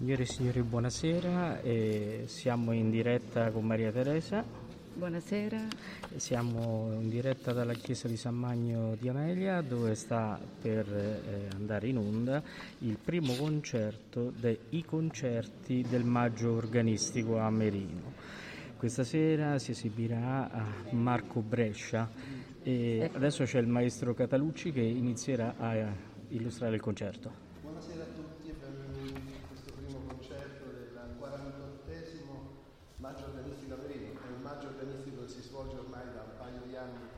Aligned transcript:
Signore 0.00 0.22
e 0.22 0.26
signori, 0.26 0.62
buonasera. 0.62 1.60
Eh, 1.60 2.22
siamo 2.24 2.72
in 2.72 2.88
diretta 2.88 3.50
con 3.50 3.66
Maria 3.66 3.92
Teresa. 3.92 4.42
Buonasera. 4.94 5.60
Siamo 6.16 6.90
in 6.98 7.10
diretta 7.10 7.52
dalla 7.52 7.74
chiesa 7.74 8.08
di 8.08 8.16
San 8.16 8.34
Magno 8.34 8.96
di 8.98 9.10
Amelia 9.10 9.60
dove 9.60 9.94
sta 9.94 10.40
per 10.62 10.88
eh, 10.88 11.48
andare 11.54 11.88
in 11.88 11.98
onda 11.98 12.42
il 12.78 12.96
primo 12.96 13.34
concerto 13.34 14.32
dei 14.34 14.82
concerti 14.86 15.84
del 15.86 16.04
maggio 16.04 16.52
organistico 16.52 17.36
a 17.36 17.50
Merino. 17.50 18.14
Questa 18.78 19.04
sera 19.04 19.58
si 19.58 19.72
esibirà 19.72 20.50
a 20.50 20.64
Marco 20.92 21.40
Brescia 21.40 22.08
e 22.62 23.00
ecco. 23.00 23.18
adesso 23.18 23.44
c'è 23.44 23.58
il 23.58 23.66
maestro 23.66 24.14
Catalucci 24.14 24.72
che 24.72 24.80
inizierà 24.80 25.56
a 25.58 25.92
illustrare 26.28 26.74
il 26.74 26.80
concerto. 26.80 27.30
Buonasera 27.60 28.02
a 28.02 28.06
tutti. 28.06 28.30
maggio 33.10 33.24
organistico 33.24 33.74
a 33.74 33.78
Merino, 33.78 34.20
è 34.22 34.30
un 34.30 34.42
maggio 34.42 34.68
organistico 34.68 35.22
che 35.22 35.28
si 35.28 35.42
svolge 35.42 35.74
ormai 35.76 36.04
da 36.14 36.22
un 36.22 36.36
paio 36.38 36.60
di 36.64 36.76
anni 36.76 37.08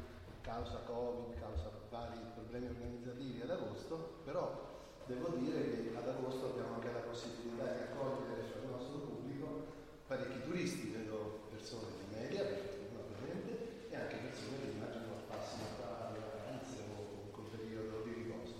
causa 0.40 0.80
Covid, 0.86 1.38
causa 1.38 1.70
vari 1.90 2.16
problemi 2.32 2.68
organizzativi 2.68 3.42
ad 3.42 3.50
agosto, 3.50 4.22
però 4.24 4.70
devo 5.04 5.36
dire 5.36 5.60
che 5.68 5.92
ad 5.94 6.08
agosto 6.08 6.50
abbiamo 6.50 6.74
anche 6.76 6.92
la 6.92 7.04
possibilità 7.04 7.64
di 7.64 7.82
accogliere 7.92 8.40
fra 8.40 8.60
il 8.62 8.70
nostro 8.70 8.98
pubblico 9.04 9.66
parecchi 10.06 10.40
turisti, 10.44 10.96
vedo 10.96 11.44
persone 11.50 11.88
di 11.98 12.16
media, 12.16 12.42
per 12.42 12.56
fortuna 12.56 13.00
ovviamente, 13.04 13.90
e 13.90 13.96
anche 13.96 14.16
persone 14.16 14.56
che 14.64 14.70
immagino 14.72 15.28
passino 15.28 15.66
qua 15.76 16.08
alle 16.08 16.24
vacanze 16.24 16.78
o 16.88 17.30
col 17.32 17.50
periodo 17.52 18.00
di 18.00 18.12
riposo. 18.14 18.54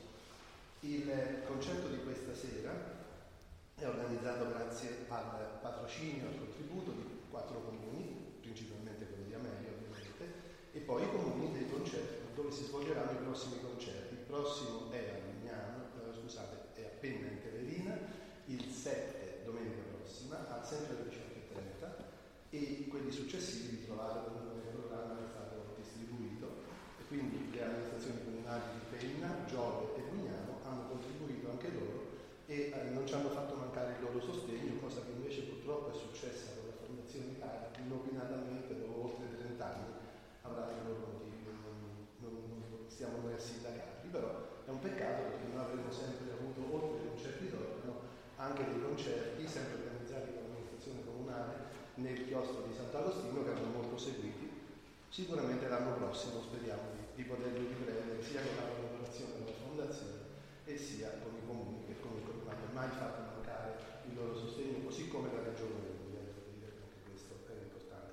Il 0.80 1.08
concetto 1.46 1.88
di 1.88 2.02
questa 2.02 2.34
sera 2.34 3.00
è 3.74 3.86
organizzato 3.86 4.52
grazie 4.52 5.06
al 5.08 5.52
patrocinio, 5.92 6.28
al 6.28 6.38
contributo 6.38 6.90
di 6.92 7.04
quattro 7.28 7.60
comuni, 7.60 8.16
principalmente 8.40 9.06
quello 9.06 9.24
di 9.28 9.34
Amelia 9.34 9.68
ovviamente, 9.76 10.24
e 10.72 10.80
poi 10.80 11.04
i 11.04 11.10
comuni 11.10 11.52
dei 11.52 11.68
concerti, 11.68 12.32
dove 12.34 12.50
si 12.50 12.64
svolgeranno 12.64 13.12
i 13.12 13.22
prossimi 13.22 13.60
concerti. 13.60 14.14
Il 14.14 14.24
prossimo 14.26 14.90
è 14.90 15.20
a 15.20 15.28
Lignano, 15.28 15.84
eh, 16.00 16.16
scusate, 16.18 16.80
è 16.80 16.84
appena 16.84 17.28
in 17.28 17.42
Teverina, 17.42 17.98
il 18.46 18.64
7 18.64 19.42
domenica 19.44 19.82
prossima, 19.92 20.48
a 20.48 20.64
sempre 20.64 20.96
alle 20.96 21.10
18.30 21.10 22.10
e 22.50 22.86
quelli 22.88 23.10
successivi 23.10 23.76
li 23.76 23.84
trovate 23.84 24.30
nel 24.30 24.72
programma 24.72 25.16
che 25.16 25.24
è 25.24 25.28
stato 25.28 25.74
distribuito 25.76 26.64
e 27.00 27.06
quindi 27.06 27.50
le 27.52 27.64
amministrazioni 27.64 28.24
comunali 28.24 28.62
di 28.72 28.96
Penna, 28.96 29.44
Giove 29.46 29.96
e 29.96 30.02
Lignano 30.10 30.60
hanno 30.64 30.88
contribuito 30.88 31.50
anche 31.50 31.68
loro 31.68 32.12
e 32.46 32.72
eh, 32.74 32.90
non 32.90 33.06
ci 33.06 33.14
hanno 33.14 33.30
fatto 33.30 33.54
mancare 33.54 33.94
il 33.98 34.04
loro 34.04 34.20
sostegno, 34.20 34.78
purtroppo 35.62 35.94
è 35.94 35.96
successa 35.96 36.58
con 36.58 36.74
la 36.74 36.82
Fondazione 36.82 37.38
Italia, 37.38 37.70
inopinatamente 37.78 38.82
dopo 38.82 39.14
oltre 39.14 39.30
30 39.30 39.62
anni 39.62 39.94
avrà 40.42 40.74
i 40.74 40.82
loro 40.82 41.22
motivi, 41.22 41.38
non, 41.46 42.02
non, 42.18 42.34
non 42.66 42.82
stiamo 42.90 43.22
noi 43.22 43.34
a 43.34 43.38
sindacarli, 43.38 44.10
però 44.10 44.58
è 44.66 44.70
un 44.70 44.80
peccato 44.82 45.22
perché 45.30 45.46
noi 45.54 45.62
avremmo 45.62 45.92
sempre 45.94 46.34
avuto, 46.34 46.66
oltre 46.66 46.98
ai 46.98 47.06
concerti 47.14 47.46
d'organo, 47.46 47.94
anche 48.42 48.66
dei 48.66 48.82
concerti 48.82 49.46
sempre 49.46 49.86
organizzati 49.86 50.34
dall'amministrazione 50.34 51.06
comunale 51.06 51.54
nel 51.94 52.26
chiostro 52.26 52.66
di 52.66 52.74
Sant'Agostino 52.74 53.44
che 53.46 53.50
erano 53.54 53.70
molto 53.70 53.96
seguiti. 53.96 54.50
Sicuramente 55.14 55.68
l'anno 55.68 55.94
prossimo 55.94 56.42
speriamo 56.42 56.90
di, 56.98 57.22
di 57.22 57.22
poterli 57.22 57.70
riprendere 57.70 58.18
sia 58.18 58.42
con 58.42 58.56
la 58.58 58.66
collaborazione 58.66 59.38
della 59.38 59.62
Fondazione 59.62 60.18
e 60.64 60.76
sia 60.76 61.22
con 61.22 61.38
i 61.38 61.46
comuni 61.46 61.86
che 61.86 62.00
comunque 62.00 62.34
non 62.34 62.50
hanno 62.50 62.72
mai 62.72 62.88
fatto 62.88 63.30
mancare 63.30 63.91
il 64.08 64.14
loro 64.14 64.36
sostegno, 64.36 64.84
così 64.84 65.08
come 65.08 65.28
la 65.32 65.42
Regione 65.42 65.90
anche 66.58 67.02
questo 67.08 67.34
è 67.46 67.52
importante. 67.62 68.12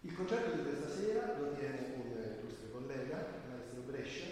Il 0.00 0.14
concerto 0.14 0.56
di 0.56 0.62
questa 0.62 0.88
sera 0.88 1.38
lo 1.38 1.54
tiene 1.54 1.94
un 1.96 2.38
illustre 2.40 2.70
collega, 2.70 3.16
maestro 3.48 3.80
Brescia, 3.86 4.26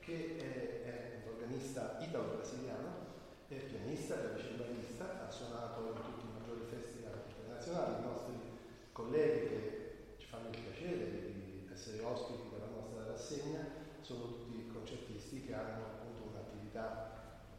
che 0.00 0.36
è, 0.36 0.82
è 0.84 1.22
un 1.24 1.32
organista 1.32 1.98
italo-brasiliano, 2.00 3.06
è 3.48 3.54
pianista, 3.54 4.20
clavicembalista, 4.20 5.26
ha 5.26 5.30
suonato 5.30 5.94
in 5.94 6.02
tutti 6.02 6.26
i 6.26 6.32
maggiori 6.32 6.64
festival 6.68 7.22
internazionali, 7.28 8.02
i 8.02 8.06
nostri 8.06 8.34
colleghi 8.92 9.48
che 9.48 10.14
ci 10.18 10.26
fanno 10.26 10.48
il 10.48 10.58
piacere 10.58 11.10
di 11.10 11.68
essere 11.72 12.02
ospiti 12.02 12.48
per 12.50 12.60
la 12.60 12.74
nostra 12.74 13.06
rassegna 13.06 13.86
sono 14.00 14.26
tutti 14.26 14.66
concertisti 14.66 15.44
che 15.44 15.54
hanno 15.54 15.84
appunto 15.84 16.28
un'attività 16.30 17.08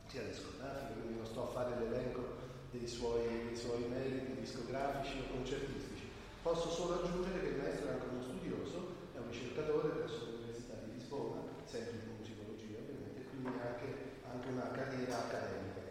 sia 0.08 0.24
discografica, 0.24 0.94
quindi 0.94 1.16
non 1.18 1.25
sto 1.25 1.44
a 1.44 1.52
fare 1.52 1.78
l'elenco 1.80 2.38
dei 2.72 2.88
suoi, 2.88 3.46
dei 3.47 3.56
suoi 3.56 3.85
meriti 3.90 4.40
discografici 4.40 5.19
o 5.19 5.34
concertistici. 5.34 6.07
Posso 6.41 6.69
solo 6.69 7.02
aggiungere 7.02 7.41
che 7.41 7.47
il 7.47 7.57
maestro 7.57 7.90
è 7.90 7.91
anche 7.94 8.07
uno 8.12 8.22
studioso, 8.22 9.12
è 9.13 9.18
un 9.18 9.30
ricercatore 9.30 9.90
presso 9.90 10.25
l'Università 10.31 10.75
di 10.85 10.94
Lisbona, 10.94 11.41
sempre 11.66 12.00
di 12.00 12.12
musicologia 12.18 12.78
ovviamente, 12.80 13.25
quindi 13.30 13.50
anche, 13.59 13.88
anche 14.30 14.47
una 14.50 14.72
carriera 14.72 15.25
accademica. 15.25 15.81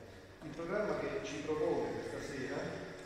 Il 0.42 0.54
programma 0.54 0.98
che 0.98 1.20
ci 1.24 1.42
propone 1.42 1.92
questa 1.98 2.20
sera 2.22 2.56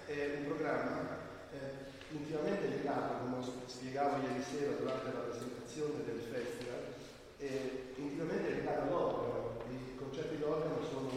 è 0.06 0.38
un 0.38 0.44
programma 0.46 1.18
eh, 1.50 1.90
intimamente 2.14 2.68
legato, 2.68 3.24
come 3.24 3.42
spiegavo 3.66 4.22
ieri 4.22 4.42
sera 4.42 4.72
durante 4.76 5.12
la 5.12 5.24
presentazione 5.32 6.04
del 6.04 6.20
festival, 6.20 6.94
eh, 7.38 7.92
intimamente 7.96 8.50
legato 8.50 8.82
all'organo. 8.82 9.60
I 9.68 9.96
concerti 9.96 10.38
d'organo 10.38 10.84
sono 10.84 11.10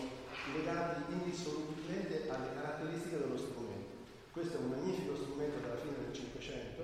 legati 0.54 1.12
indissolubilmente 1.12 1.75
alle 1.86 2.54
caratteristiche 2.56 3.18
dello 3.18 3.38
strumento. 3.38 4.10
Questo 4.32 4.58
è 4.58 4.60
un 4.60 4.70
magnifico 4.70 5.16
strumento 5.16 5.60
della 5.60 5.78
fine 5.78 5.98
del 6.02 6.14
Cinquecento 6.14 6.82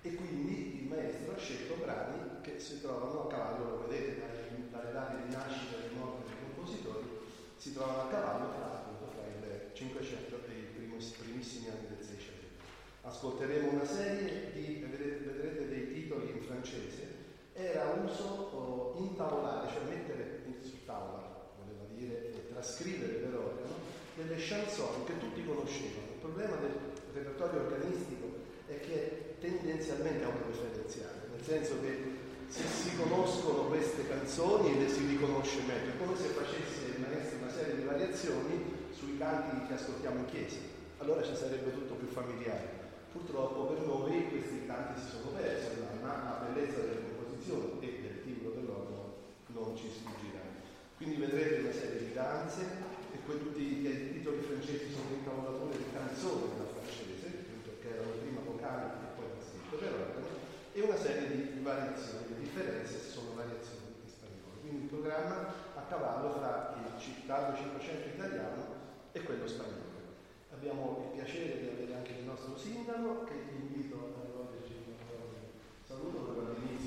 e 0.00 0.14
quindi 0.14 0.82
il 0.82 0.88
maestro 0.88 1.34
ha 1.34 1.38
scelto 1.38 1.74
brani 1.74 2.40
che 2.40 2.58
si 2.58 2.80
trovano 2.80 3.24
a 3.24 3.26
cavallo, 3.28 3.70
lo 3.70 3.86
vedete 3.86 4.20
dalle, 4.70 4.92
date 4.92 5.26
di 5.26 5.34
nascita 5.34 5.76
e 5.76 5.88
di 5.88 5.94
morte 5.98 6.24
dei 6.24 6.36
compositori, 6.40 7.06
si 7.56 7.74
trovano 7.74 8.02
a 8.02 8.08
cavallo 8.08 8.48
tra, 8.54 8.64
appunto, 8.64 9.12
tra 9.12 9.26
il 9.26 9.70
Cinquecento 9.74 10.40
e 10.48 10.80
i 10.80 10.88
primissimi 11.18 11.68
anni 11.68 11.86
del 11.94 12.04
Seicento. 12.04 12.46
Ascolteremo 13.02 13.70
una 13.70 13.86
serie 13.86 14.52
di, 14.52 14.80
vedrete, 14.80 15.68
dei 15.68 15.92
titoli 15.92 16.30
in 16.30 16.42
francese 16.42 17.16
era 17.52 18.00
uso 18.02 18.24
oh, 18.24 18.94
intavolare, 18.98 19.68
cioè 19.68 19.82
mettere 19.88 20.42
su 20.62 20.84
tavola, 20.84 21.50
voleva 21.58 21.84
dire, 21.94 22.46
trascrivere 22.48 23.14
per 23.14 23.34
organo, 23.34 23.57
delle 24.38 25.02
che 25.04 25.18
tutti 25.18 25.44
conoscevano. 25.44 26.14
Il 26.14 26.20
problema 26.20 26.56
del 26.56 26.78
repertorio 27.12 27.60
organistico 27.66 28.46
è 28.66 28.78
che 28.80 28.94
è 28.94 29.40
tendenzialmente 29.40 30.24
autoreferenziale, 30.24 31.26
nel 31.34 31.42
senso 31.42 31.80
che 31.82 32.26
se 32.48 32.64
si 32.64 32.96
conoscono 32.96 33.66
queste 33.66 34.06
canzoni 34.06 34.78
le 34.78 34.88
si 34.88 35.06
riconosce 35.06 35.60
meglio, 35.66 35.92
è 35.92 35.98
come 35.98 36.16
se 36.16 36.28
facesse 36.28 36.96
maestro 36.98 37.38
una 37.38 37.50
serie 37.50 37.76
di 37.76 37.82
variazioni 37.82 38.88
sui 38.92 39.18
canti 39.18 39.66
che 39.66 39.74
ascoltiamo 39.74 40.20
in 40.20 40.26
chiesa, 40.26 40.58
allora 40.98 41.22
ci 41.22 41.34
sarebbe 41.34 41.72
tutto 41.72 41.94
più 41.94 42.08
familiare. 42.08 42.86
Purtroppo 43.12 43.74
per 43.74 43.86
noi 43.86 44.28
questi 44.28 44.66
canti 44.66 45.00
si 45.00 45.08
sono 45.08 45.30
persi, 45.36 45.82
ma 46.00 46.08
la 46.08 46.46
bellezza 46.46 46.80
delle 46.80 47.02
composizione 47.02 47.80
e 47.80 48.00
del 48.02 48.22
timbro 48.22 48.50
dell'organo 48.50 49.14
non 49.48 49.76
ci 49.76 49.90
sfuggirà. 49.90 50.42
Quindi 50.96 51.16
vedrete 51.16 51.60
una 51.60 51.72
serie 51.72 52.06
di 52.06 52.12
danze 52.12 52.97
tutti 53.36 53.60
i 53.60 54.12
titoli 54.12 54.40
francesi 54.40 54.88
sono 54.90 55.12
incavolature 55.12 55.76
di 55.76 55.84
canzoni 55.92 56.48
della 56.48 56.70
francese, 56.72 57.28
perché 57.60 57.92
erano 57.92 58.16
prima 58.24 58.40
vocali 58.40 58.88
e 58.88 59.08
poi 59.16 59.26
scritto 59.44 59.76
per 59.76 59.92
organo, 59.92 60.26
e 60.72 60.80
una 60.80 60.96
serie 60.96 61.28
di 61.28 61.60
variazioni, 61.60 62.28
le 62.28 62.40
differenze 62.40 62.98
sono 63.00 63.34
variazioni 63.34 64.00
in 64.00 64.08
spagnolo. 64.08 64.60
Quindi 64.60 64.82
il 64.84 64.88
programma 64.88 65.52
a 65.74 65.82
cavallo 65.88 66.32
fra 66.32 66.76
il 66.80 67.00
citato 67.00 67.56
500 67.56 68.08
italiano 68.08 68.64
e 69.12 69.22
quello 69.22 69.46
spagnolo. 69.46 69.86
Abbiamo 70.52 71.12
il 71.12 71.20
piacere 71.20 71.60
di 71.60 71.68
avere 71.68 71.94
anche 71.94 72.12
il 72.18 72.24
nostro 72.24 72.56
sindaco 72.56 73.24
che 73.24 73.34
vi 73.50 73.60
invito 73.60 74.14
a 74.16 74.24
rivolgerci 74.24 74.72
un 74.72 74.94
saluto 75.86 76.32
per 76.32 76.56
l'inizio 76.56 76.77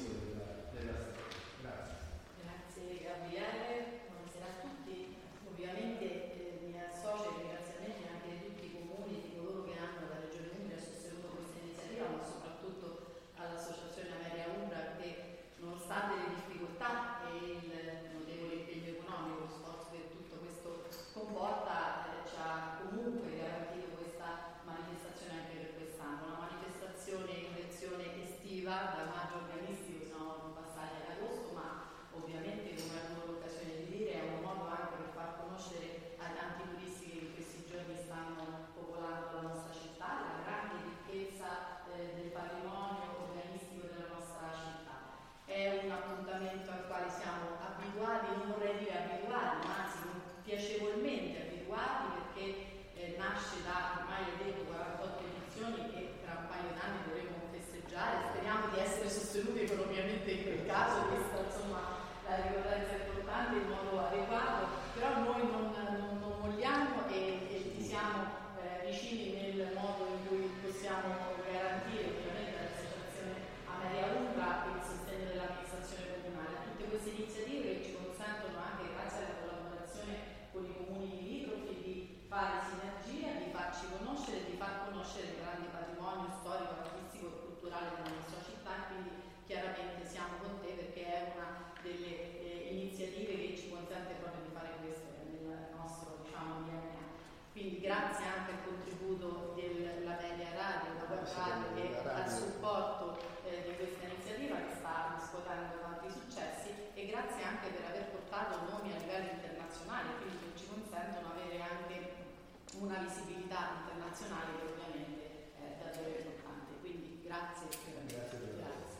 internazionale 114.11 114.59
che 114.59 114.65
ovviamente 114.67 115.23
è 115.55 115.67
davvero 115.79 116.19
importante. 116.19 116.71
Quindi 116.83 117.23
grazie. 117.23 117.67
Grazie. 118.11 118.39
grazie. 118.59 118.99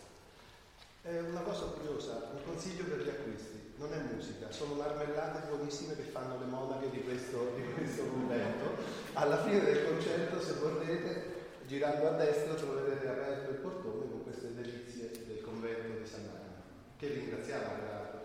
È 1.04 1.20
una 1.20 1.42
cosa 1.42 1.66
curiosa, 1.76 2.32
un 2.32 2.44
consiglio 2.46 2.86
per 2.86 3.04
gli 3.04 3.10
acquisti, 3.10 3.74
non 3.76 3.92
è 3.94 4.00
musica, 4.14 4.52
sono 4.52 4.76
marmellate 4.76 5.48
buonissime 5.50 5.96
che 5.96 6.04
fanno 6.04 6.40
le 6.40 6.46
monache 6.46 6.90
di 6.90 7.04
questo, 7.04 7.52
di 7.56 7.64
questo 7.74 8.04
convento. 8.08 8.80
Alla 9.14 9.44
fine 9.44 9.60
del 9.60 9.86
concerto, 9.86 10.40
se 10.40 10.54
volete, 10.54 11.60
girando 11.68 12.08
a 12.08 12.12
destra 12.12 12.54
troverete 12.54 13.08
aperto 13.08 13.52
il 13.52 13.58
portone 13.58 14.10
con 14.10 14.24
queste 14.24 14.54
delizie 14.54 15.12
del 15.28 15.42
convento 15.42 16.00
di 16.00 16.08
San 16.08 16.24
Marino, 16.24 16.62
che 16.98 17.08
ringraziamo, 17.08 17.66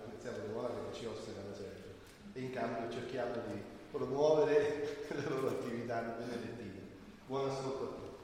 ringraziamo 0.05 0.37
le 0.39 0.53
monache 0.53 0.91
che 0.91 0.94
ci 0.94 1.06
osservano 1.06 1.55
sempre 1.55 1.94
e 2.35 2.41
in 2.41 2.53
cambio 2.53 2.91
cerchiamo 2.91 3.35
di 3.49 3.75
promuovere 3.91 5.06
le 5.09 5.23
loro 5.29 5.49
attività 5.49 6.00
benedettine. 6.19 6.66
Buon 7.28 7.50
ascolto 7.50 7.82
a 7.82 7.87
tutti. 7.88 8.14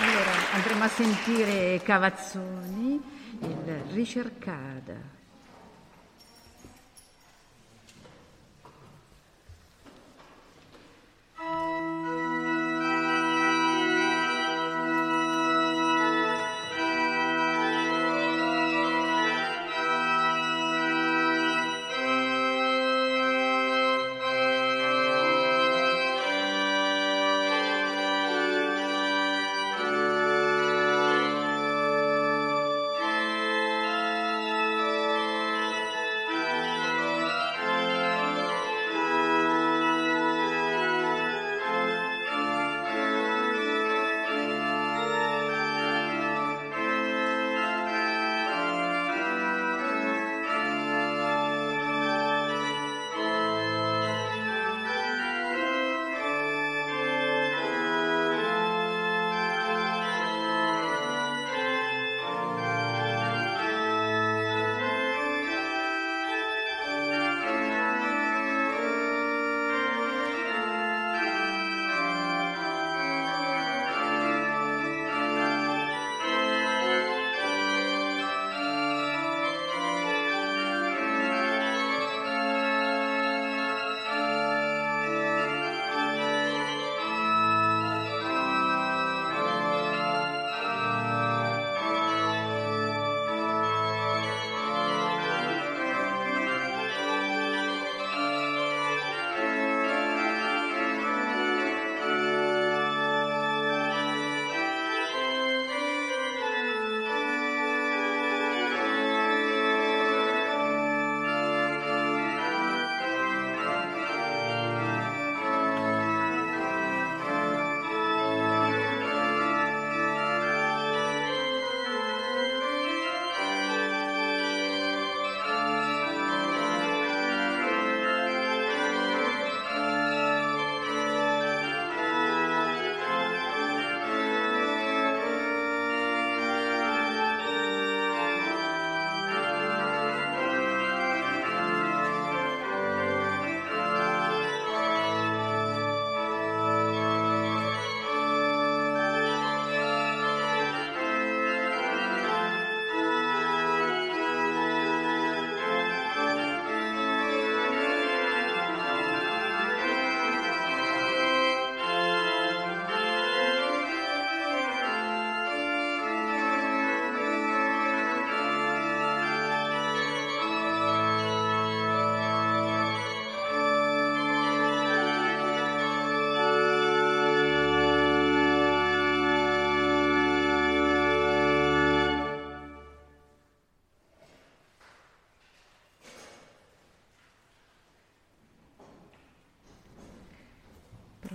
Allora 0.00 0.30
andremo 0.52 0.84
a 0.84 0.88
sentire 0.88 1.80
Cavazzoni, 1.82 3.02
il 3.40 3.82
ricercada. 3.90 5.19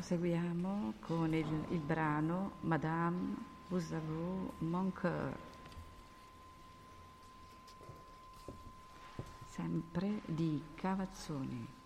Proseguiamo 0.07 0.93
con 1.00 1.33
il, 1.33 1.47
il 1.69 1.79
brano 1.79 2.51
Madame, 2.62 3.35
vous 3.69 3.91
avez 3.91 4.51
mon 4.59 4.91
cœur. 4.91 5.35
Sempre 9.47 10.21
di 10.27 10.62
Cavazzoni. 10.75 11.85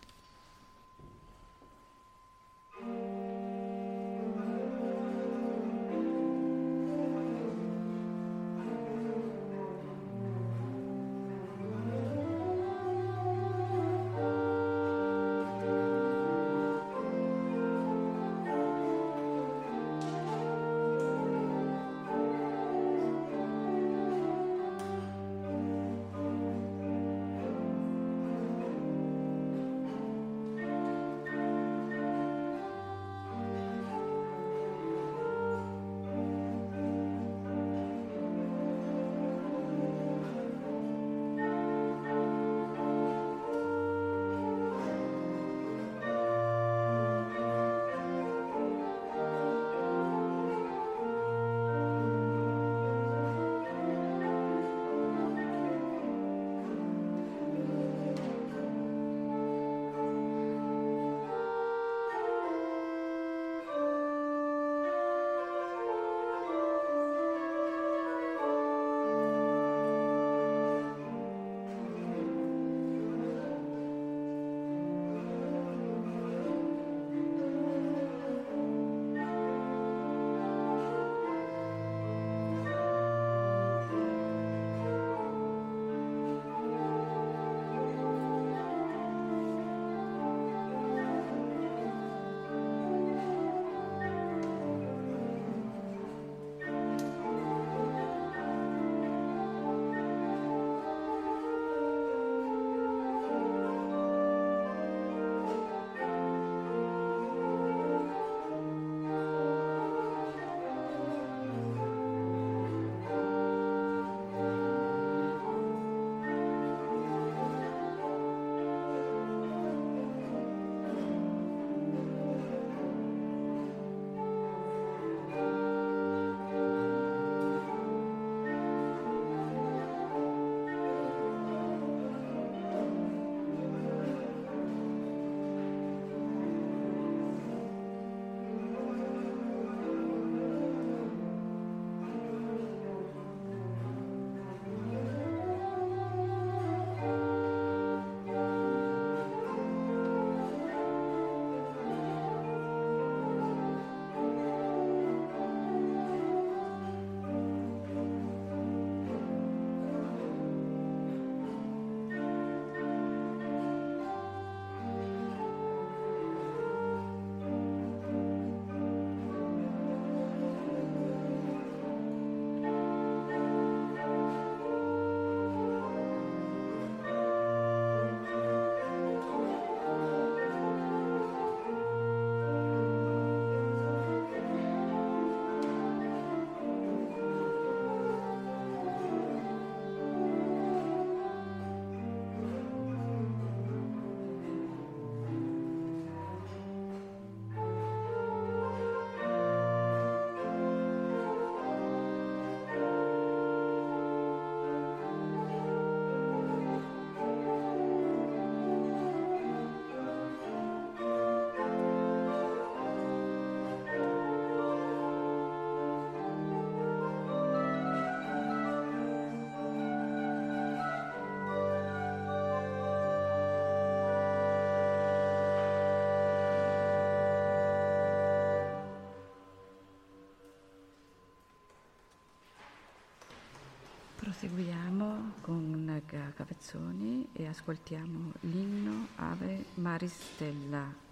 Proseguiamo 234.29 235.37
con 235.41 236.03
Capezzoni 236.35 237.29
e 237.33 237.47
ascoltiamo 237.47 238.33
l'inno 238.41 239.09
Ave 239.15 239.65
Maristella. 239.73 241.08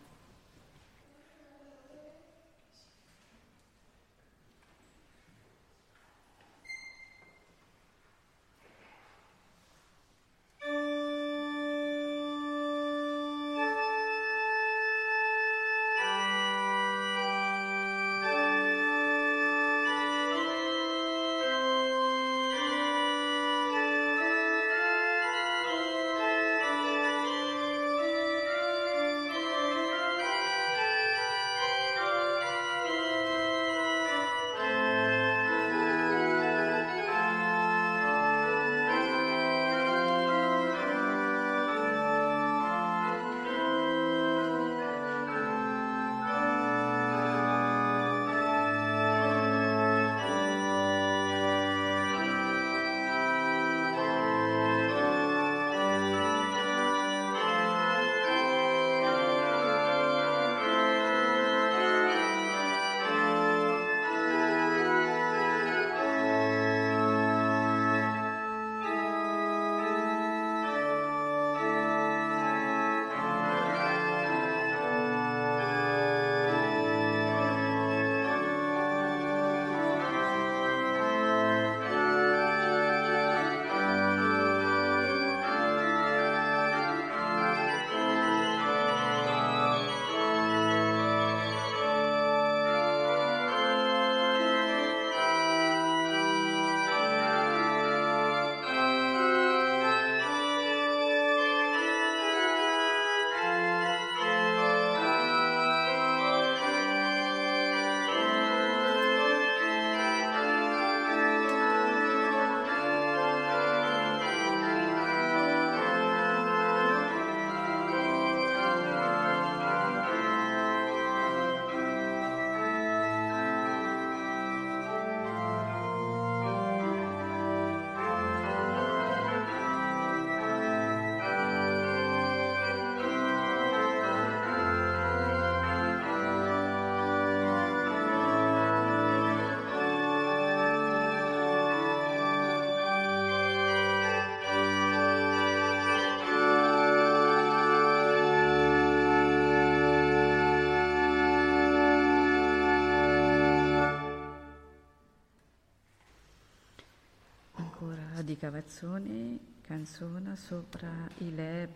Di 158.28 158.36
Cavazzoni, 158.36 159.40
canzone 159.62 160.36
sopra 160.36 161.08
Ile 161.20 161.70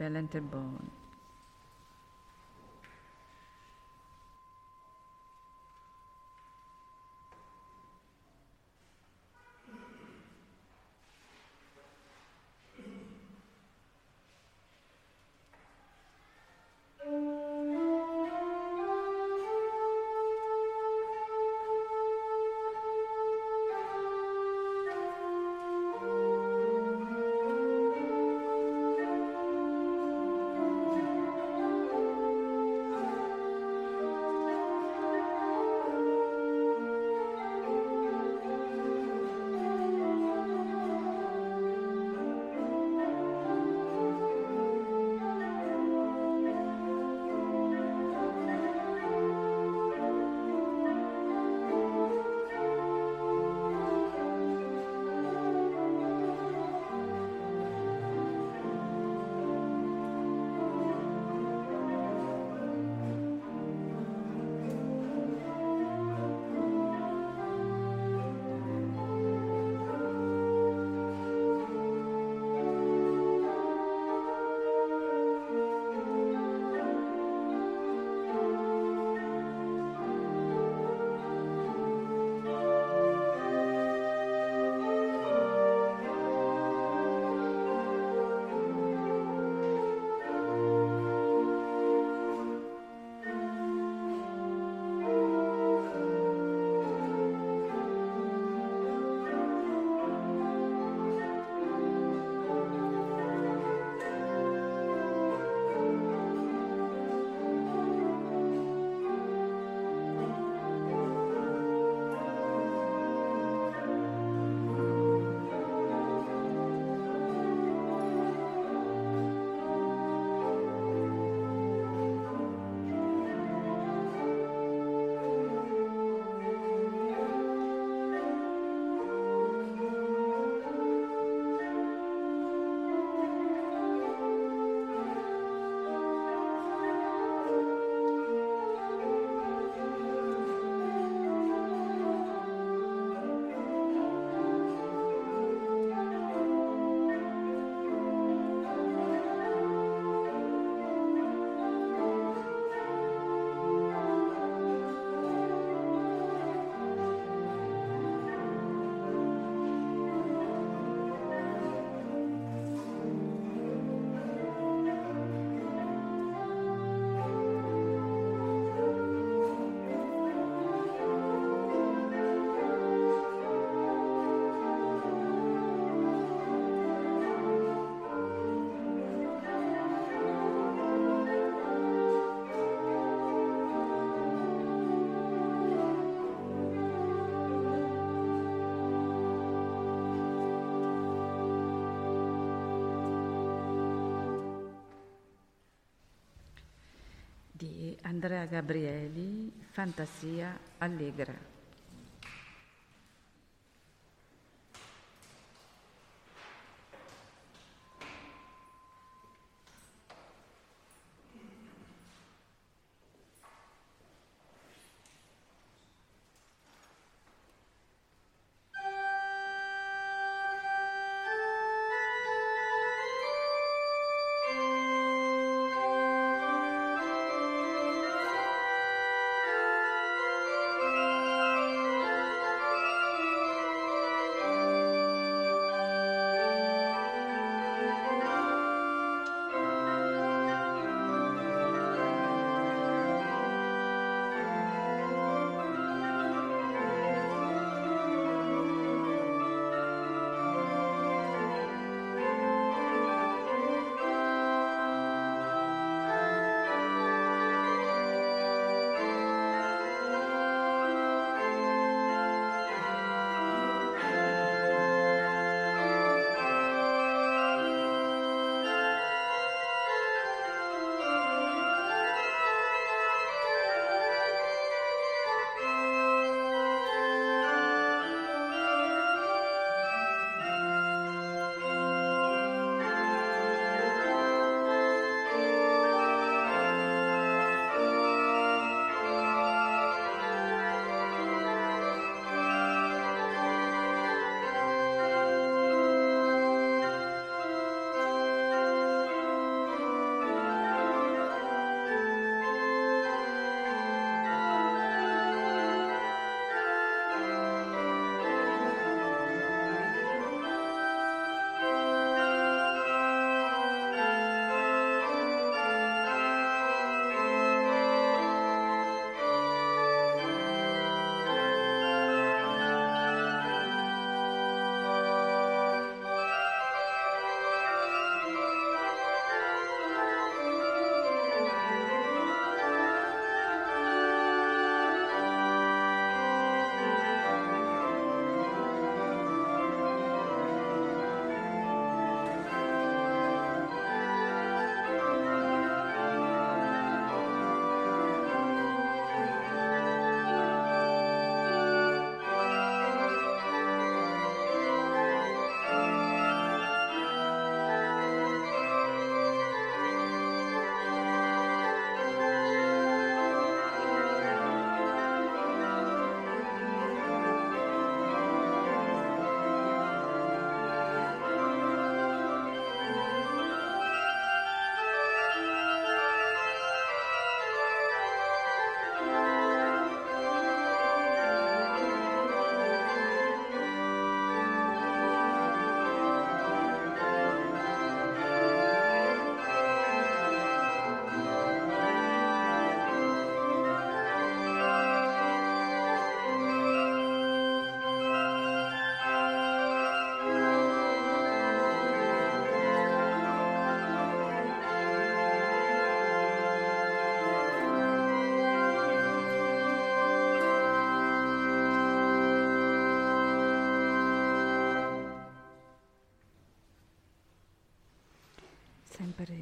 Andrea 198.03 198.45
Gabrieli, 198.45 199.51
Fantasia 199.73 200.59
Allegra. 200.77 201.50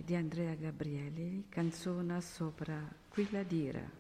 Di 0.10 0.16
Andrea 0.16 0.56
Gabrieli, 0.56 1.46
canzone 1.50 2.20
sopra 2.20 2.84
Quilla 3.10 3.44
Dira. 3.44 3.99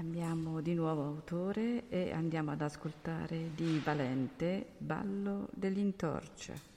Cambiamo 0.00 0.62
di 0.62 0.72
nuovo 0.72 1.04
autore 1.04 1.86
e 1.90 2.10
andiamo 2.10 2.52
ad 2.52 2.62
ascoltare 2.62 3.50
di 3.54 3.78
Valente 3.84 4.64
Ballo 4.78 5.46
dell'Intorce. 5.52 6.69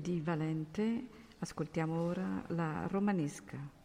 Di 0.00 0.20
Valente, 0.20 1.06
ascoltiamo 1.38 2.00
ora 2.00 2.42
la 2.48 2.86
romanesca. 2.88 3.83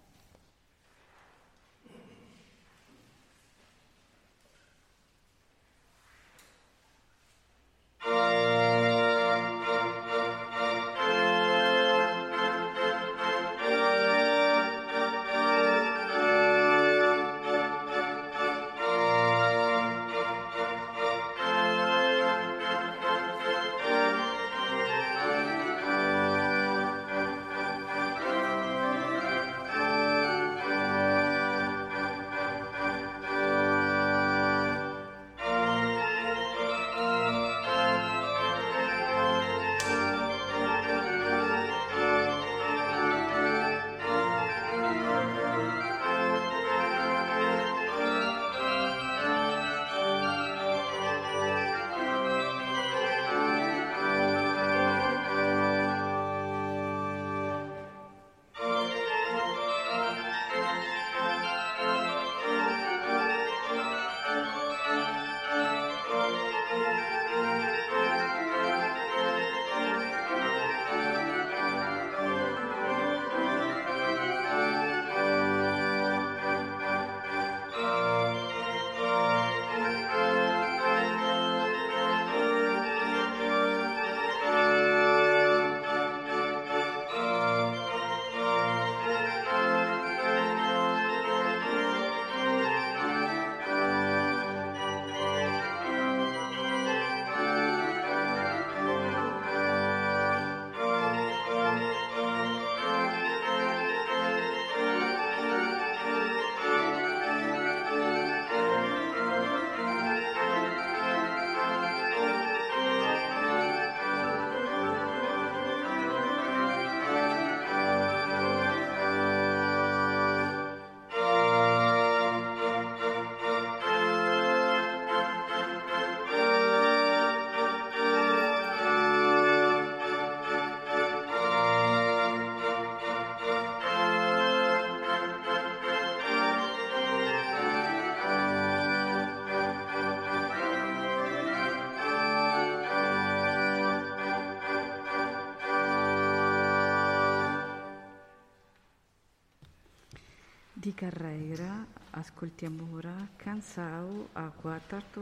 Di 150.90 150.96
Carreira 150.96 151.86
ascoltiamo 152.10 152.96
ora 152.96 153.14
Cansao 153.36 154.30
Acqua 154.34 154.80
Tarto 154.80 155.22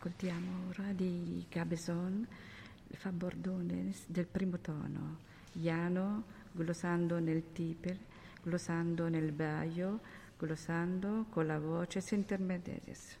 Ascoltiamo 0.00 0.68
ora 0.68 0.92
di 0.92 1.44
Cabezon 1.48 2.24
Fabordones 2.92 4.04
del 4.06 4.28
primo 4.28 4.60
tono, 4.60 5.18
Iano 5.54 6.22
glossando 6.52 7.18
nel 7.18 7.50
tiper, 7.50 7.98
glossando 8.40 9.08
nel 9.08 9.32
baio, 9.32 9.98
glossando 10.38 11.26
con 11.30 11.48
la 11.48 11.58
voce 11.58 12.00
intermedias. 12.14 13.18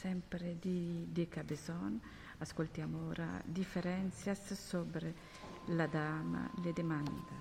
Sempre 0.00 0.56
di, 0.58 1.08
di 1.12 1.28
Cabezon, 1.28 2.00
ascoltiamo 2.38 3.08
ora 3.08 3.38
Differenzias 3.44 4.54
sobre 4.54 5.14
la 5.66 5.86
dama, 5.86 6.50
le 6.62 6.72
demanda. 6.72 7.39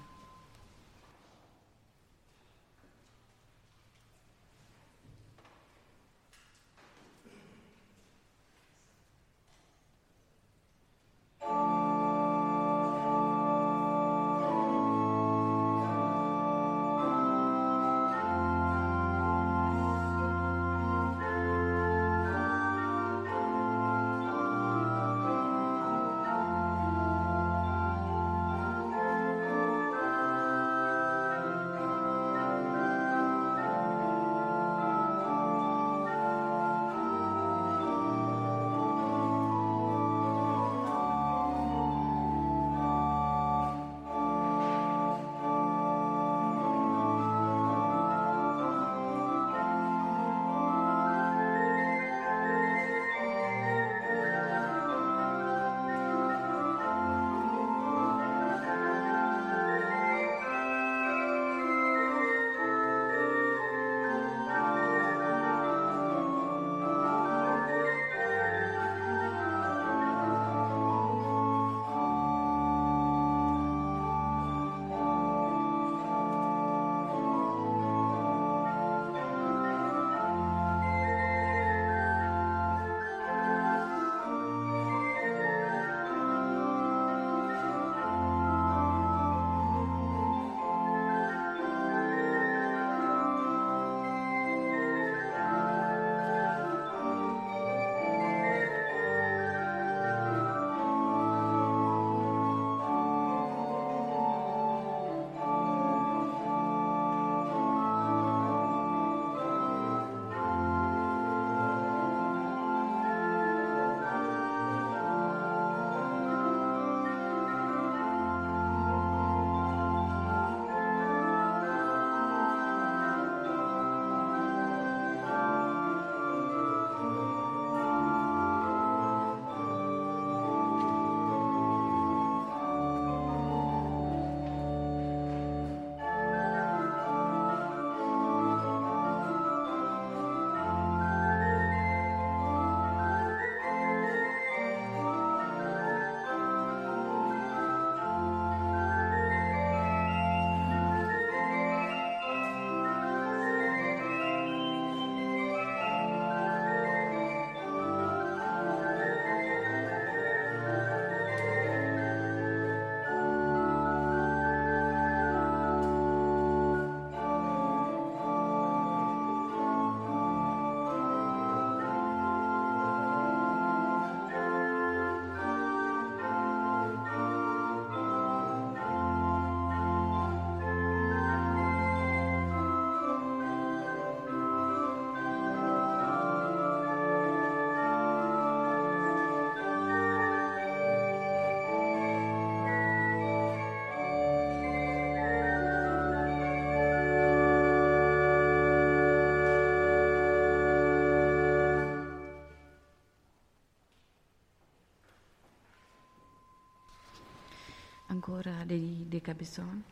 Ancora 208.40 208.64
di, 208.64 209.06
di 209.10 209.20
Cabezon, 209.20 209.84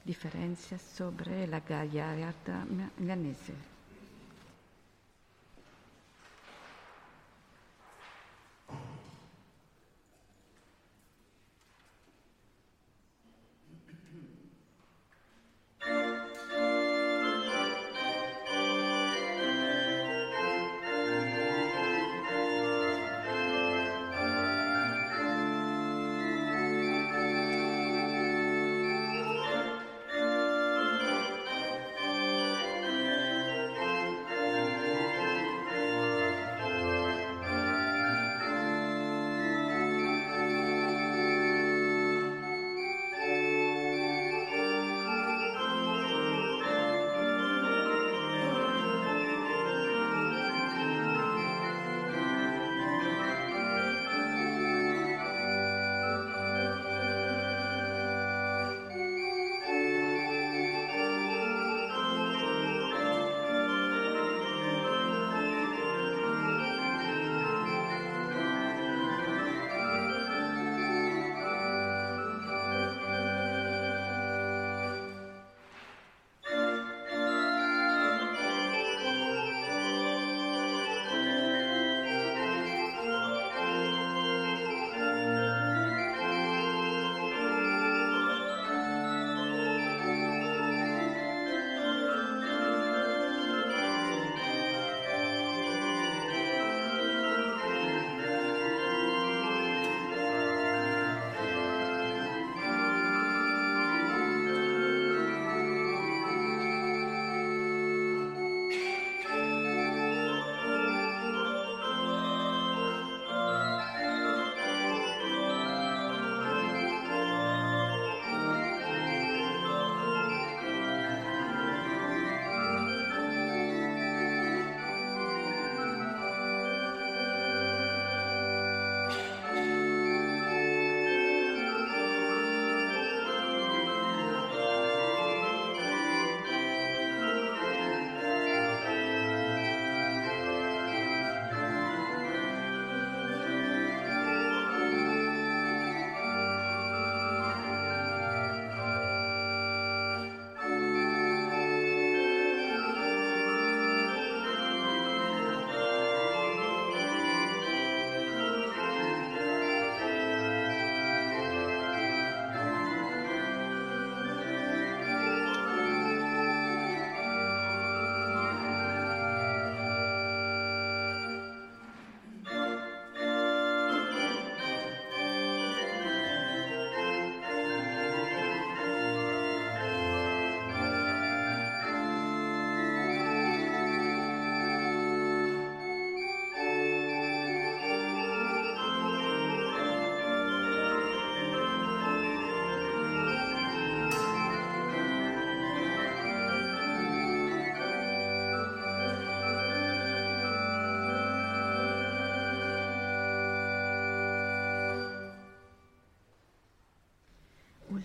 differenza 0.00 0.78
sobre 0.78 1.44
la 1.46 1.58
gagliarda 1.58 2.64
milanese. 2.98 3.75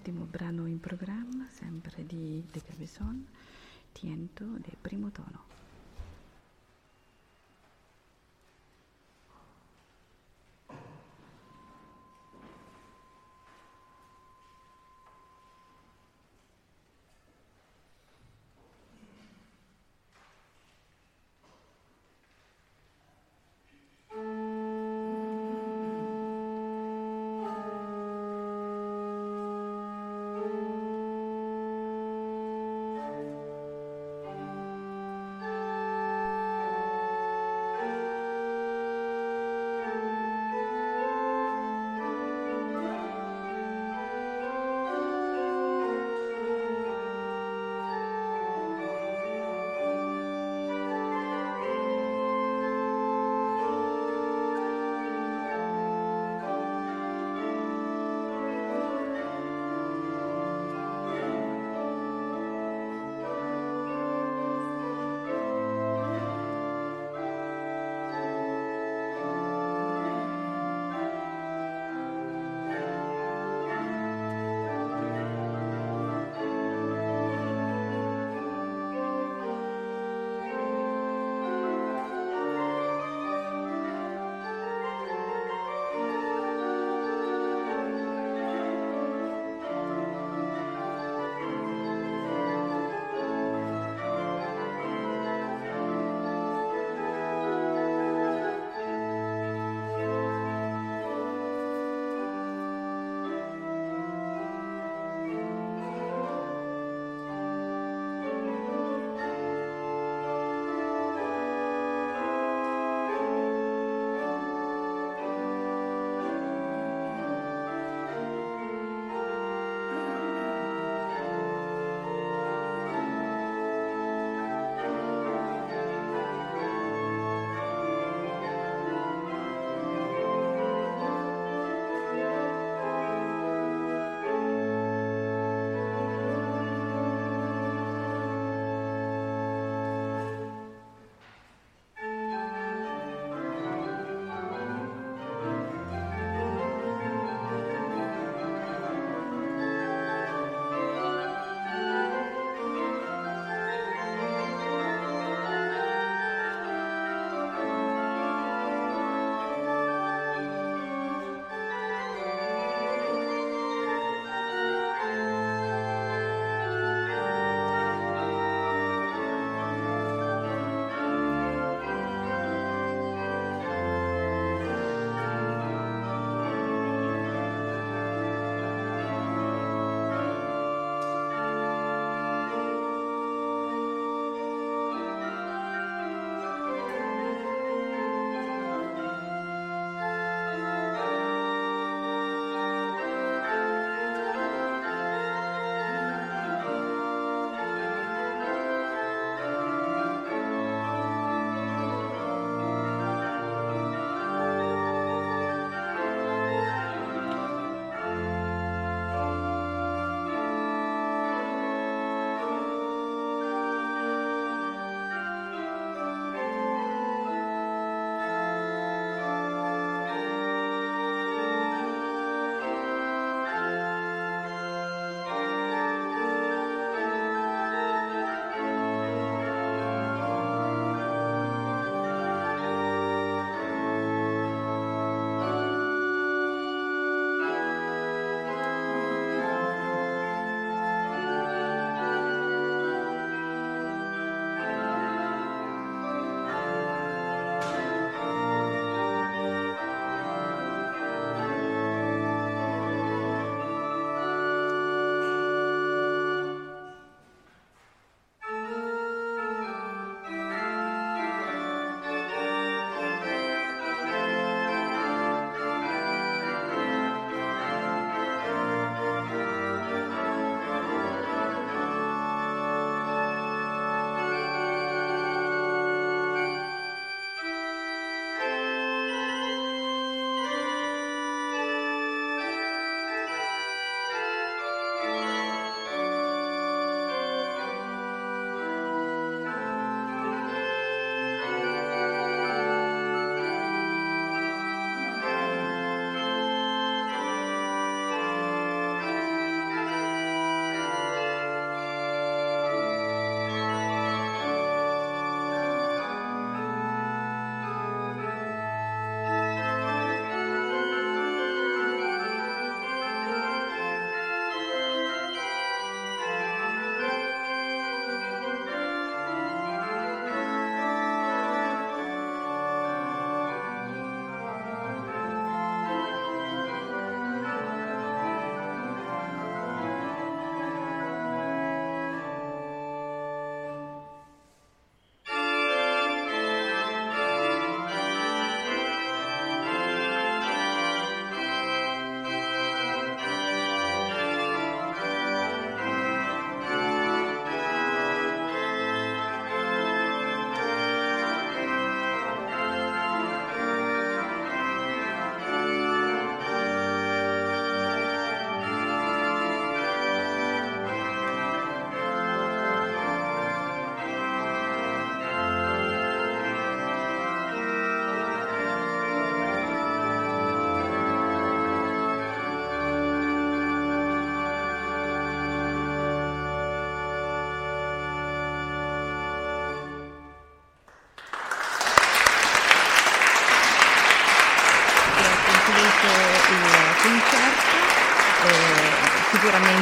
Ultimo 0.01 0.25
brano 0.25 0.65
in 0.65 0.79
programma, 0.79 1.47
sempre 1.51 2.03
di 2.07 2.43
De 2.51 2.59
Cabezon, 2.63 3.23
Tiento 3.91 4.43
del 4.43 4.75
primo 4.81 5.11
tono. 5.11 5.60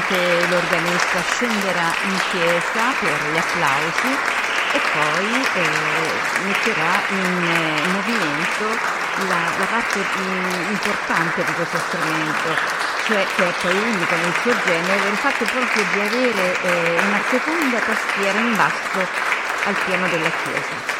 Sicuramente 0.09 0.49
l'organista 0.49 1.21
scenderà 1.21 1.93
in 2.05 2.19
chiesa 2.31 2.81
per 2.99 3.13
gli 3.31 3.37
applausi 3.37 4.17
e 4.71 4.79
poi 4.91 5.47
eh, 5.53 5.69
metterà 6.45 7.01
in 7.09 7.45
eh, 7.45 7.87
movimento 7.89 8.65
la, 9.27 9.51
la 9.57 9.65
parte 9.65 9.99
mm, 9.99 10.71
importante 10.71 11.43
di 11.43 11.53
questo 11.53 11.77
strumento, 11.87 12.55
cioè 13.05 13.23
che 13.35 13.47
è 13.47 13.53
poi 13.61 13.77
unico 13.77 14.15
nel 14.15 14.33
suo 14.41 14.55
genere, 14.65 15.09
il 15.09 15.17
fatto 15.17 15.45
proprio 15.45 15.85
di 15.93 15.99
avere 15.99 16.59
eh, 16.61 16.99
una 17.05 17.21
seconda 17.29 17.77
tastiera 17.79 18.39
in 18.39 18.55
basso 18.55 19.07
al 19.65 19.75
piano 19.85 20.07
della 20.07 20.31
chiesa. 20.43 20.97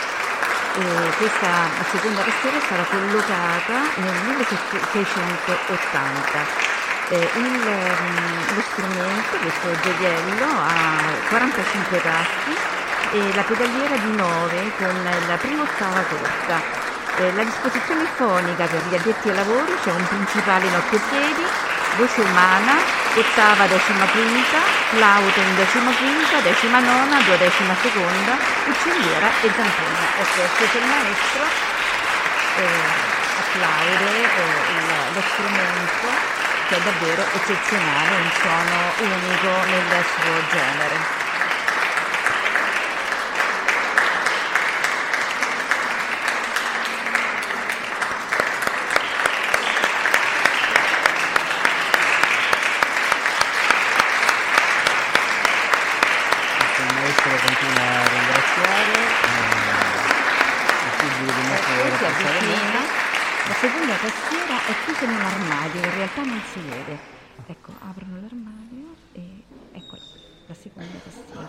E 0.78 0.84
questa 1.18 1.68
seconda 1.92 2.22
tastiera 2.22 2.60
sarà 2.68 2.84
collocata 2.84 3.74
nel 3.96 4.14
1680. 4.38 6.79
Eh, 7.12 7.18
il, 7.18 7.42
mm, 7.42 8.54
lo 8.54 8.62
strumento, 8.70 9.38
questo 9.42 9.82
gioiello, 9.82 10.46
ha 10.46 10.94
45 11.30 12.02
tasti 12.04 12.54
e 13.14 13.34
la 13.34 13.42
pedaliera 13.42 13.96
di 13.98 14.16
9 14.16 14.72
con 14.78 15.10
la 15.26 15.36
prima 15.38 15.64
ottava 15.64 16.02
corta. 16.06 16.62
Eh, 17.18 17.34
la 17.34 17.44
disposizione 17.44 18.06
fonica 18.14 18.66
per 18.66 18.86
gli 18.86 18.94
addetti 18.94 19.30
ai 19.30 19.36
lavori 19.36 19.74
c'è 19.82 19.90
un 19.90 20.06
principale 20.06 20.68
in 20.68 20.76
occhio 20.76 21.02
piedi, 21.10 21.44
voce 21.98 22.22
umana, 22.22 22.78
ottava, 23.16 23.66
decima 23.66 24.06
quinta, 24.06 24.60
flauto 24.94 25.40
in 25.40 25.56
decima 25.56 25.90
quinta, 25.90 26.38
decima 26.46 26.78
nona, 26.78 27.18
duodecima 27.26 27.74
seconda, 27.82 28.38
uccelliera 28.70 29.28
e 29.42 29.50
zampona. 29.50 30.02
Ecco, 30.22 30.42
questo 30.58 30.78
è 30.78 30.82
il 30.82 30.88
maestro, 30.88 31.42
eh, 32.54 33.18
applaude 33.42 34.10
eh, 34.14 35.14
lo 35.14 35.22
strumento 35.26 36.49
che 36.70 36.76
è 36.76 36.82
davvero 36.82 37.24
eccezionale, 37.34 38.16
un 38.16 38.32
suono 38.40 39.16
unico 39.16 39.66
nel 39.66 40.06
suo 40.06 40.48
genere. 40.52 41.20
si 66.52 66.60
vede. 66.62 66.98
Ecco, 67.46 67.72
aprono 67.80 68.20
l'armadio 68.20 68.96
e 69.14 69.44
eccola, 69.72 70.02
la 70.48 70.54
seconda 70.54 70.98
tastiera. 71.04 71.48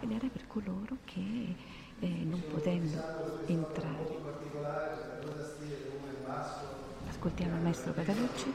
Ed 0.00 0.10
era 0.10 0.26
per 0.30 0.46
coloro 0.46 0.96
che 1.04 1.54
eh, 2.00 2.06
non 2.06 2.42
potendo 2.48 3.42
entrare. 3.46 4.20
Ascoltiamo 7.08 7.56
il 7.56 7.62
maestro 7.62 7.92
Catalucci. 7.92 8.52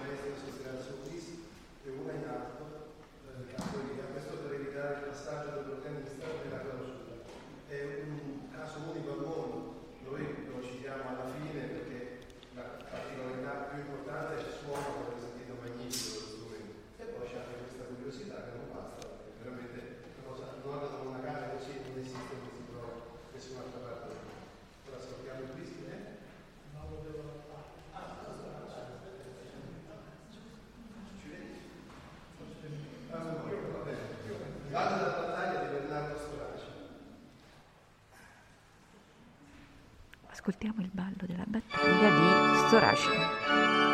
Ascoltiamo 40.47 40.79
il 40.79 40.89
ballo 40.93 41.25
della 41.25 41.43
battaglia 41.45 42.09
di 42.09 42.67
Storace. 42.67 43.86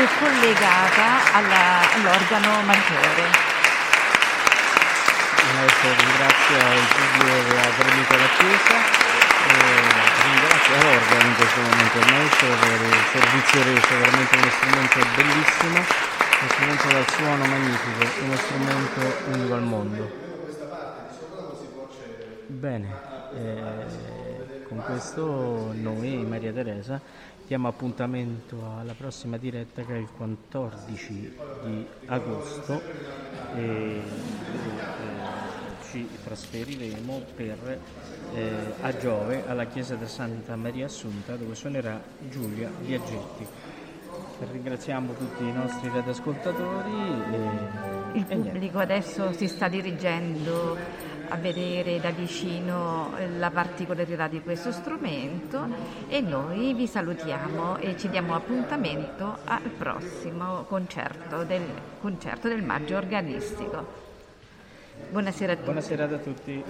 Direttamente 0.00 0.08
collegata 0.18 1.34
alla, 1.34 1.92
all'organo 1.94 2.62
maggiore. 2.62 3.48
Maestro 5.54 5.88
ringrazia 5.98 6.74
il 6.74 6.86
Giulio 6.94 7.42
della 7.42 7.68
Gremita 7.76 8.14
della 8.16 8.28
Chiesa 8.38 8.78
e 9.46 9.58
ringrazio 10.24 10.74
l'organo 10.80 11.28
in 11.28 11.34
questo 11.34 11.60
momento, 11.60 11.98
il 11.98 12.06
maestro 12.12 12.48
per 12.48 12.80
il 12.80 13.04
servizio 13.12 13.62
reso, 13.62 13.98
veramente 13.98 14.36
uno 14.36 14.50
strumento 14.50 14.98
bellissimo, 15.16 15.78
uno 15.78 16.48
strumento 16.48 16.86
dal 16.88 17.10
suono 17.10 17.44
magnifico, 17.44 18.24
uno 18.24 18.36
strumento 18.36 19.00
unico 19.26 19.54
al 19.54 19.62
mondo. 19.62 20.28
Bene, 22.46 22.88
eh, 23.34 24.62
con 24.68 24.82
questo 24.84 25.72
noi, 25.74 26.24
Maria 26.26 26.52
Teresa, 26.52 27.00
diamo 27.50 27.66
appuntamento 27.66 28.76
alla 28.78 28.94
prossima 28.94 29.36
diretta 29.36 29.82
che 29.82 29.94
è 29.96 29.98
il 29.98 30.08
14 30.16 31.36
di 31.64 31.86
agosto 32.06 32.80
e, 33.56 33.60
e, 33.60 34.02
ci 35.90 36.08
trasferiremo 36.22 37.22
per, 37.34 37.80
eh, 38.34 38.52
a 38.82 38.96
Giove 38.96 39.48
alla 39.48 39.64
chiesa 39.64 39.96
di 39.96 40.06
Santa 40.06 40.54
Maria 40.54 40.86
Assunta 40.86 41.34
dove 41.34 41.56
suonerà 41.56 42.00
Giulia 42.30 42.70
Viaggetti. 42.82 43.44
Ringraziamo 44.52 45.12
tutti 45.14 45.42
i 45.42 45.52
nostri 45.52 45.90
radioascoltatori. 45.92 46.92
E, 48.12 48.18
Il 48.18 48.26
pubblico 48.26 48.78
adesso 48.78 49.32
si 49.32 49.48
sta 49.48 49.66
dirigendo 49.66 50.76
a 51.30 51.36
vedere 51.36 52.00
da 52.00 52.10
vicino 52.10 53.12
la 53.38 53.50
particolarità 53.50 54.26
di 54.26 54.42
questo 54.42 54.72
strumento 54.72 55.64
e 56.08 56.20
noi 56.20 56.74
vi 56.74 56.86
salutiamo 56.86 57.76
e 57.78 57.96
ci 57.96 58.08
diamo 58.08 58.34
appuntamento 58.34 59.38
al 59.44 59.62
prossimo 59.62 60.64
concerto 60.64 61.44
del, 61.44 61.62
concerto 62.00 62.48
del 62.48 62.62
maggio 62.62 62.96
organistico. 62.96 64.08
Buonasera 65.10 65.52
a 65.52 65.54
tutti. 65.54 65.66
Buonasera 65.66 66.04
a 66.04 66.18
tutti. 66.18 66.64